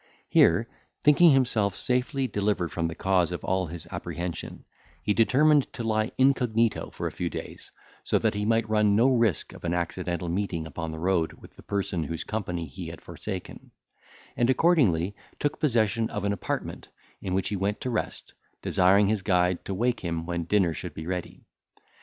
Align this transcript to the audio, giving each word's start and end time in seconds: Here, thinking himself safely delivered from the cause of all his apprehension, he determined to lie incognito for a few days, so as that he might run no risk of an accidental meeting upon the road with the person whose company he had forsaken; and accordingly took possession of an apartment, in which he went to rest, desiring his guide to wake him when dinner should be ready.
Here, 0.29 0.67
thinking 1.03 1.29
himself 1.29 1.77
safely 1.77 2.25
delivered 2.27 2.71
from 2.71 2.87
the 2.87 2.95
cause 2.95 3.31
of 3.31 3.43
all 3.45 3.67
his 3.67 3.85
apprehension, 3.91 4.65
he 5.03 5.13
determined 5.13 5.71
to 5.73 5.83
lie 5.83 6.11
incognito 6.17 6.89
for 6.89 7.05
a 7.05 7.11
few 7.11 7.29
days, 7.29 7.69
so 8.01 8.17
as 8.17 8.23
that 8.23 8.33
he 8.33 8.43
might 8.43 8.67
run 8.67 8.95
no 8.95 9.09
risk 9.09 9.53
of 9.53 9.63
an 9.63 9.75
accidental 9.75 10.27
meeting 10.27 10.65
upon 10.65 10.91
the 10.91 10.97
road 10.97 11.33
with 11.33 11.55
the 11.55 11.61
person 11.61 12.05
whose 12.05 12.23
company 12.23 12.65
he 12.65 12.87
had 12.87 12.99
forsaken; 13.01 13.69
and 14.35 14.49
accordingly 14.49 15.15
took 15.37 15.59
possession 15.59 16.09
of 16.09 16.23
an 16.23 16.33
apartment, 16.33 16.87
in 17.21 17.35
which 17.35 17.49
he 17.49 17.55
went 17.55 17.79
to 17.81 17.91
rest, 17.91 18.33
desiring 18.63 19.05
his 19.05 19.21
guide 19.21 19.63
to 19.65 19.73
wake 19.75 19.99
him 19.99 20.25
when 20.25 20.45
dinner 20.45 20.73
should 20.73 20.95
be 20.95 21.05
ready. 21.05 21.45